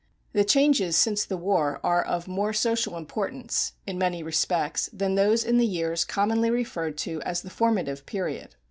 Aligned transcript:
The 0.33 0.43
changes 0.43 0.97
since 0.97 1.25
the 1.25 1.37
war 1.37 1.79
are 1.83 2.01
of 2.03 2.27
more 2.27 2.53
social 2.53 2.97
importance, 2.97 3.73
in 3.85 3.99
many 3.99 4.23
respects, 4.23 4.89
than 4.91 5.13
those 5.13 5.43
in 5.43 5.59
the 5.59 5.67
years 5.67 6.05
commonly 6.05 6.49
referred 6.49 6.97
to 7.05 7.21
as 7.21 7.43
the 7.43 7.51
formative 7.51 8.07
period. 8.07 8.55